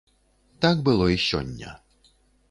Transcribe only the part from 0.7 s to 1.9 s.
было і сёння.